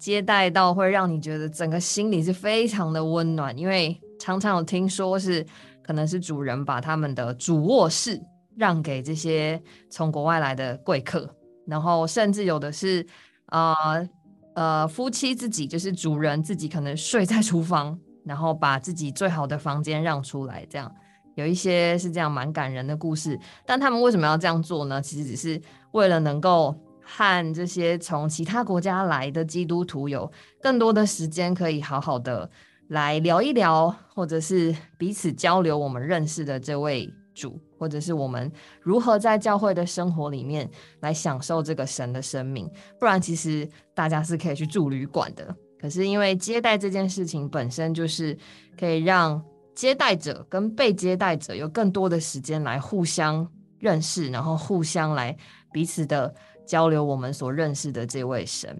[0.00, 5.46] 接待到，会让你觉得整个心里是非常的温暖，因为常常有听说是
[5.80, 8.20] 可能是主人把他们的主卧室
[8.56, 11.28] 让给这些从国外来的贵客。
[11.66, 13.06] 然后甚至有的是，
[13.46, 14.08] 呃
[14.54, 20.90] 呃，夫妻自己就是主人自己可能睡在厨房，然后把自己最好的房间让出来，这样
[21.34, 23.38] 有一些是这样蛮感人的故事。
[23.66, 25.02] 但他们为什么要这样做呢？
[25.02, 25.60] 其实只是
[25.92, 30.30] 为了能够和这些从其他国家来的基督徒有
[30.62, 32.48] 更多的时间，可以好好的
[32.88, 37.12] 来聊一聊，或者是彼此交流我们认识的这位。
[37.34, 40.68] 主，或者是我们如何在教会的生活里面
[41.00, 42.70] 来享受这个神的生命？
[42.98, 45.54] 不然，其实大家是可以去住旅馆的。
[45.78, 48.36] 可是，因为接待这件事情本身就是
[48.78, 49.42] 可以让
[49.74, 53.46] 接待者跟被接待者有更多的时间来互相
[53.78, 55.36] 认识，然后互相来
[55.72, 56.34] 彼此的
[56.66, 58.74] 交流我们所认识的这位神。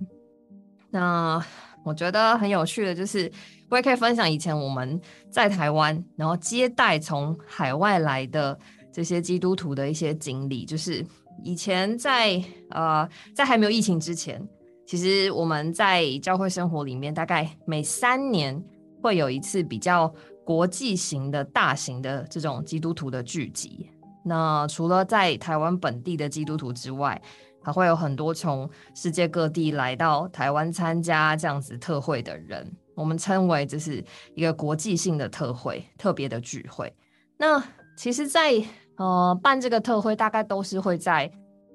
[0.89, 1.45] 那
[1.85, 3.31] 我觉得很有趣的就是，
[3.69, 4.99] 我也可以分享以前我们
[5.31, 8.59] 在台湾，然后接待从海外来的
[8.97, 10.65] 这些基督徒的一些经历。
[10.65, 11.05] 就是
[11.45, 14.43] 以前在呃在还没有疫情之前，
[14.87, 18.65] 其实我们在教会生活里面，大概每三年
[19.03, 20.11] 会有一次比较
[20.47, 23.91] 国际型的大型的这种基督徒的聚集。
[24.25, 27.21] 那除了在台湾本地的基督徒之外，
[27.63, 34.03] 还会有很多从世界各地来到台湾参加这样子特会的人，我们称为这是
[34.35, 36.91] 一个国际性的特会、特别的聚会。
[37.37, 37.63] 那
[37.97, 38.53] 其实，在
[38.97, 41.31] 呃办这个特会，大概都是会在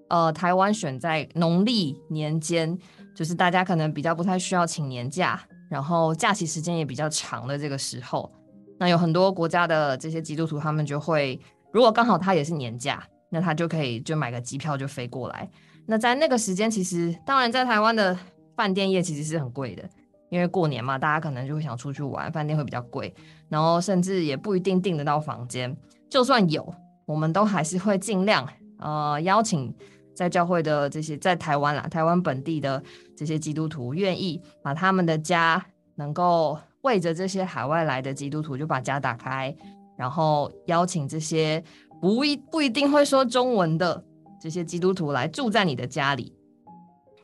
[0.09, 2.77] 呃台湾选在农历年间，
[3.15, 8.31] 就是大家可能比较不太需要请年假，然后假期时间也比较长的这个时候，
[8.79, 11.39] 那有很多国家的这些基督徒，他们就会
[11.71, 15.49] 如果刚好他也是年假，那他就可以就买个机票就飞过来。
[15.85, 18.17] 那在那个时间，其实当然在台湾的
[18.55, 19.83] 饭店业其实是很贵的，
[20.29, 23.13] 因为过年嘛，大家可能就会想出去玩，饭店会比较贵，
[23.49, 25.75] 然后甚至也不一定订得到房间。
[26.09, 26.73] 就算有，
[27.11, 28.47] 我们都还是会尽量
[28.79, 29.73] 呃邀请
[30.15, 32.81] 在教会的这些在台湾啦，台湾本地的
[33.15, 35.63] 这些基督徒，愿意把他们的家
[35.95, 39.55] 能够为着这些海外来的基督徒，就把家打开，
[39.97, 41.63] 然后邀请这些
[41.99, 44.03] 不一不一定会说中文的。
[44.43, 46.33] 这些基督徒来住在你的家里，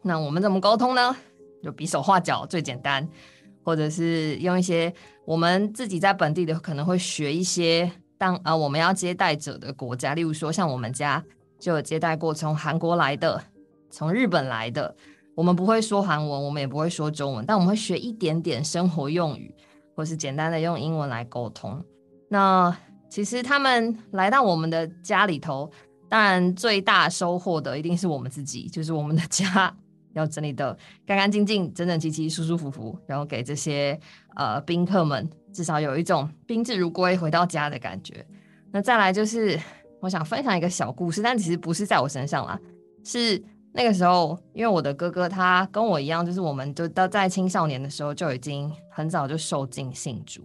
[0.04, 1.16] 那我们怎么沟通呢？
[1.64, 3.10] 就比手画脚最简单，
[3.64, 4.94] 或者是用一些
[5.26, 11.24] 我们自己在本地的可能会学一些当啊我们要接待者的国家，例如说像我们家
[11.60, 13.42] 就有接待过从韩国来的，
[13.90, 14.96] 从日本来的，
[15.36, 19.54] 我们不会说韩文，我们也不会说中文，但我们会学一点点生活用语，
[19.96, 21.84] 或是简单的用英文来沟通。
[22.30, 22.76] 那
[23.10, 25.70] 其实他们来到我们的家里头。
[26.10, 29.76] 当然，最大收获的一定是我们自己，就是我们的家
[30.18, 34.00] 要整理的干干净净、整整齐齐、舒舒服服，然后给这些
[34.36, 38.26] 呃宾客们至少有一种宾至如归、回到家的感觉。
[38.72, 39.60] 那再来就是，
[40.02, 42.60] 我想分享一个小故事，但其实不是在我身上啦，
[43.04, 50.42] 是那个时候，因为我的哥哥他跟我一样，就是我们就到在青少年的时候就已经很早就受尽信主，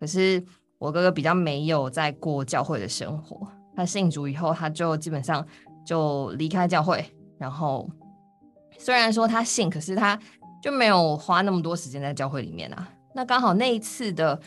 [0.00, 0.42] 可是
[0.78, 3.46] 我哥哥比较没有在过教会的生活。
[3.76, 5.46] 他信主以后，他就基本上
[5.86, 7.04] 就离开教会。
[7.38, 7.88] 然后
[8.78, 10.18] 虽然说他信，可是他
[10.62, 12.88] 就没有花那么多时间在教会里面啊。
[13.14, 14.40] 那刚好那一次的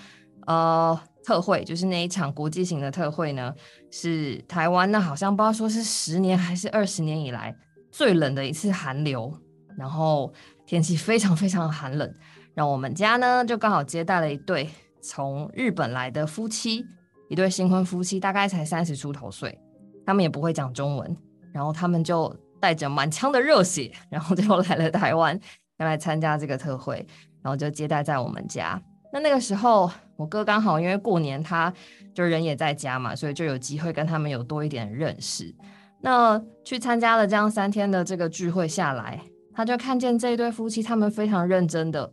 [0.48, 3.54] 呃特会，就是那一场国际型的特会呢，
[3.92, 7.56] 是台湾那好像不知道说是十年还是二十年以来
[7.92, 9.32] 最冷的一次寒流，
[9.78, 10.34] 然后
[10.66, 12.12] 天气非常非常寒冷。
[12.54, 14.70] 然后我们家呢就刚好接待了一对
[15.02, 16.86] 从日本来的夫妻。
[17.30, 19.58] 一对新婚夫妻大概才三十出头岁，
[20.06, 21.16] 他们也不会讲中文，
[21.54, 25.38] 然后他们就带着满腔的热血，然后就来了台湾，
[25.80, 27.06] 要来参加这个特会，
[27.42, 28.82] 然后就接待在我们家。
[29.12, 31.74] 那那个时候，我哥刚好因为过年，他
[32.14, 35.54] 就人也在家嘛，所以就有机会跟他们有多一点认识。
[36.00, 39.20] 那去参加了这样三天的这个聚会下来，
[39.54, 42.10] 他就看见这一对夫妻，他们非常认真的。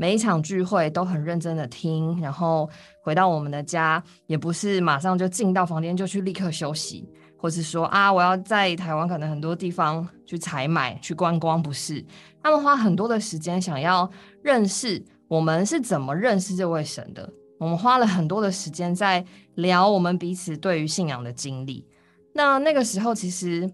[0.00, 2.70] 每一场聚会都很认真的听，然后
[3.02, 7.04] 回到我们的家，也不是马上就进到房间就去立刻休息，
[7.38, 12.04] 或是说啊，我要在台湾可能很多地方去采买、去观光，不是？
[12.42, 14.10] 他们花很多的时间想要
[14.42, 17.32] 认识我们是怎么认识这位神的。
[17.58, 19.24] 我们花了很多的时间在
[19.54, 21.86] 聊我们彼此对于信仰的经历。
[22.34, 23.70] 那那个时候，其实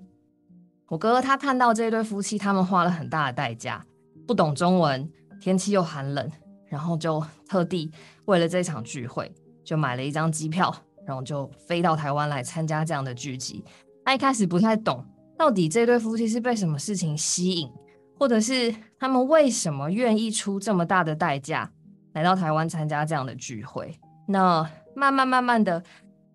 [0.88, 3.84] 我哥哥他看到这对夫妻，他们花了很大的代价，
[4.26, 5.10] 不懂中文。
[5.40, 6.30] 天气又寒冷，
[6.68, 7.92] 然后就特地
[8.24, 9.30] 为了这场聚会，
[9.62, 10.74] 就买了一张机票，
[11.06, 13.64] 然后就飞到台湾来参加这样的聚集。
[14.04, 15.04] 他一开始不太懂，
[15.36, 17.70] 到底这对夫妻是被什么事情吸引，
[18.18, 21.70] 或者是他们为什么愿意出这么大的代价
[22.12, 23.98] 来到台湾参加这样的聚会。
[24.26, 25.82] 那慢慢慢慢的，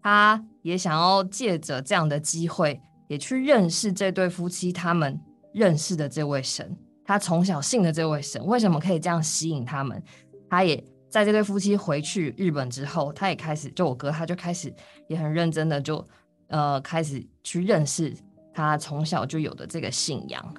[0.01, 5.19] 他也想要借着这样的机会，也去认识这对夫妻他们
[5.53, 6.77] 认识的这位神。
[7.05, 10.01] 他从小信的这位神，为什么可以这样吸引他们？
[10.49, 14.74] 他也在这对夫妻回去日本之后，他也开始，就我哥，他就开始
[15.08, 16.08] 也很认真的，就
[16.48, 18.13] 呃开始去认识
[18.53, 20.53] 他从小就有的这个信仰。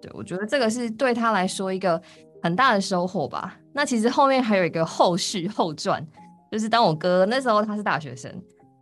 [0.00, 2.00] 对我觉得这个是对他来说一个
[2.42, 3.58] 很大的收获吧。
[3.72, 6.06] 那其实后面还有一个后续后传，
[6.52, 8.30] 就是当我哥那时候他是大学生，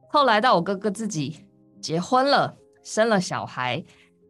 [0.08, 1.46] 后来到我哥哥自己
[1.80, 3.82] 结婚了，生了小孩，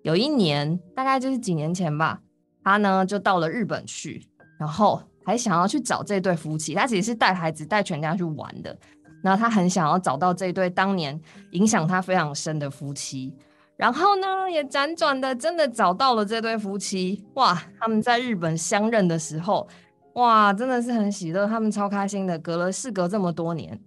[0.02, 2.20] 有一年大概就是几年前吧。
[2.62, 4.26] 他呢就到了日本去，
[4.58, 6.74] 然后还想要去找这对夫妻。
[6.74, 8.76] 他其实是带孩子、带全家去玩的。
[9.22, 11.18] 然后他很想要找到这对当年
[11.52, 13.34] 影响他非常深的夫妻。
[13.74, 17.24] 然后呢，也辗转的真的找到了这对夫妻。
[17.34, 19.66] 哇，他们在日本相认的时候，
[20.12, 22.38] 哇，真的是很喜乐，他们超开心的。
[22.38, 23.80] 隔了事隔这么多年，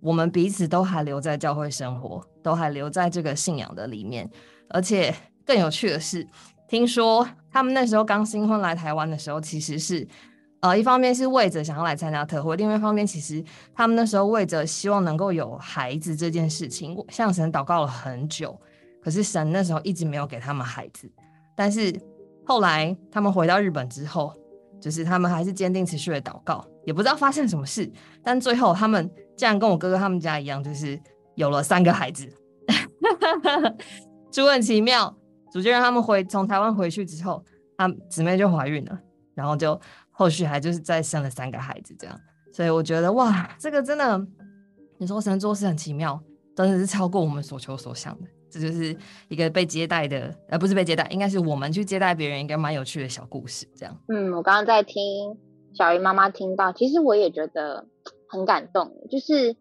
[0.00, 4.30] 我们彼此都还留在教会生活，都还留在这个信仰的里面。
[4.68, 5.12] 而且
[5.44, 6.26] 更有趣的是，
[6.68, 10.06] 听说他们那时候刚新婚来台湾的时候，其实是。
[10.60, 13.44] 呃，一方面是为着想要来参加特会，另外一方面其实
[13.74, 18.58] 他们那时候为着希望能够有孩子这件事情，向神祷告了很久。
[19.02, 21.08] 可是神那时候一直没有给他们孩子。
[21.54, 21.94] 但是
[22.44, 24.32] 后来他们回到日本之后，
[24.80, 27.88] 就是他们还是坚定持续的祷告，也不知道发生什么事。
[28.24, 30.98] 但最后他们竟然跟我哥哥他们家一样，就是
[31.36, 32.26] 有了三个孩子，
[34.32, 35.14] 就很奇妙。
[35.52, 37.44] 主就让他们回从台湾回去之后，
[37.76, 38.98] 他姊妹就怀孕了，
[39.34, 39.78] 然后就。
[40.18, 42.20] 后续还就是再生了三个孩子，这样，
[42.52, 44.26] 所以我觉得哇，这个真的，
[44.96, 46.18] 你说神做事很奇妙，
[46.56, 48.26] 真的是超过我们所求所想的。
[48.48, 48.96] 这就是
[49.28, 53.68] 一个被接待的，呃，不是被接待，应该是我们去接待别人，一个蛮有趣的小故事。
[53.76, 55.36] 这样，嗯，我刚刚在听
[55.74, 57.86] 小鱼妈妈听到，其实我也觉得
[58.26, 59.54] 很感动，就是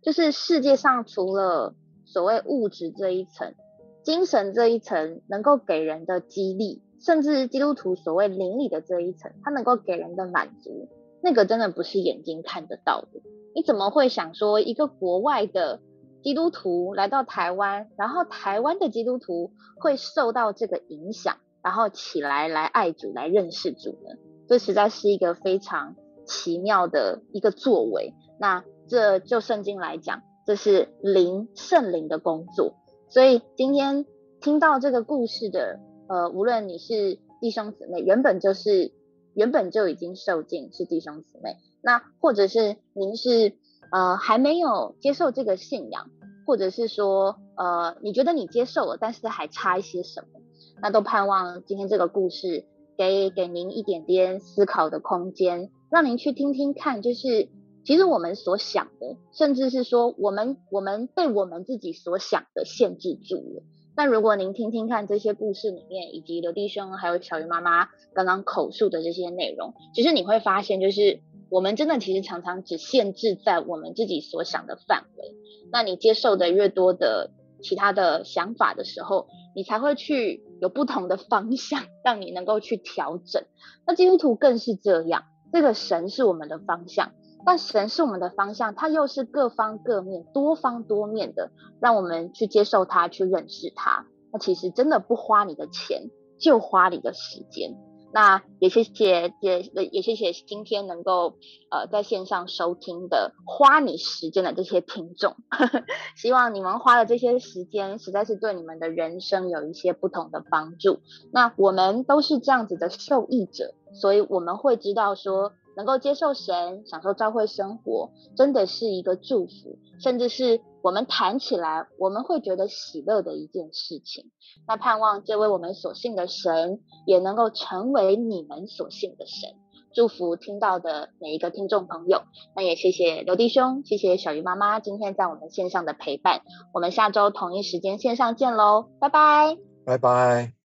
[0.00, 1.74] 就是世界上除了
[2.06, 3.54] 所谓物质这一层，
[4.02, 6.80] 精神这一层能够给人的激励。
[7.00, 10.88] 甚至基督徒所谓灵里的这一层，它能够给人的满足，
[11.22, 13.20] 那个真的不是眼睛看得到的。
[13.54, 15.80] 你怎么会想说一个国外的
[16.22, 24.16] 基督徒来到台湾，然后台湾的基督徒会受到这个影响，然后起来来爱主、来认识主呢？
[24.46, 25.96] 这实在是一个非常
[26.26, 28.14] 奇妙的一个作为。
[28.38, 32.74] 那这就圣经来讲，这是灵圣灵的工作。
[33.08, 34.04] 所以今天
[34.42, 35.80] 听到这个故事的。
[36.10, 38.90] 呃，无论你是弟兄姊妹，原本就是
[39.32, 43.52] 原本就已经受尽是弟兄姊妹，那或者是您是
[43.92, 46.10] 呃还没有接受这个信仰，
[46.48, 50.40] 或者是说呃你觉得你接受了，但是还差一些什么，
[50.82, 52.64] 那都盼望今天这个故事
[52.98, 57.48] 给给您一点点思考的空间，让您去听听看，就是
[57.84, 63.62] 其实我们所想的，甚至是说我们我们被我们自己所想的限制住了。
[63.96, 71.20] 那如果您听听看这些故事里面，以及刘弟兄还有小鱼妈妈刚刚口述的这些内容，其实你会发现，就是
[71.50, 75.34] 我们真的其实常常只限制在我们自己所想的范围。
[75.72, 77.30] 那你接受的越多的
[77.60, 83.44] 其他的想法的时候，你才会去有不同的方向，让你能够去调整。
[83.86, 87.12] 那基督徒更是这样，这个神是我们的方向。
[87.44, 94.06] 但神是我们的方向，它又是各方各面、多方多面的，让我们去接受它、去认识它。
[94.32, 97.76] 那其实真的不花你的钱，就花你的时间。
[98.12, 99.62] 那也谢谢，也
[99.92, 101.36] 也谢谢今天能够
[101.70, 105.36] 呃在线上收听的花你时间的这些听众。
[106.16, 111.00] 希望你们花的这些时间，实在是对你们的人生有一些不同的帮助。
[111.32, 115.52] 那我们都是这样子的受益者，所以我们会知道说。
[115.80, 124.30] 能够接受神，享受教会生活，真的是一个祝福，甚至是我们谈起来我们会觉得喜乐的一件事情。
[124.68, 129.48] 那盼望这位我们所信的神，也能够成为你们所信的神。
[129.94, 132.24] 祝福听到的每一个听众朋友。
[132.54, 136.42] 那也谢谢刘弟兄，谢谢小鱼妈妈今天在我们线上的陪伴。
[136.74, 139.56] 我们下周同一时间线上见喽，拜拜，
[139.86, 140.52] 拜拜。